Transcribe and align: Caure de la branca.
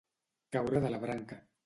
Caure 0.55 0.81
de 0.87 0.91
la 0.95 1.03
branca. 1.05 1.39